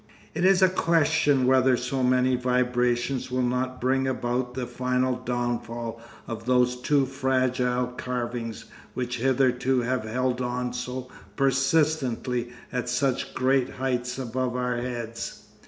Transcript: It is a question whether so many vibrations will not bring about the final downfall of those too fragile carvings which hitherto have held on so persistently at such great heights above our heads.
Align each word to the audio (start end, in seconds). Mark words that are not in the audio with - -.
It 0.33 0.45
is 0.45 0.63
a 0.63 0.67
question 0.69 1.45
whether 1.45 1.77
so 1.77 2.01
many 2.01 2.35
vibrations 2.35 3.29
will 3.29 3.43
not 3.43 3.79
bring 3.79 4.07
about 4.07 4.55
the 4.55 4.65
final 4.65 5.15
downfall 5.17 6.01
of 6.25 6.45
those 6.47 6.75
too 6.75 7.05
fragile 7.05 7.85
carvings 7.85 8.65
which 8.95 9.19
hitherto 9.19 9.81
have 9.81 10.03
held 10.05 10.41
on 10.41 10.73
so 10.73 11.11
persistently 11.35 12.49
at 12.73 12.89
such 12.89 13.35
great 13.35 13.69
heights 13.69 14.17
above 14.17 14.55
our 14.55 14.77
heads. 14.77 15.45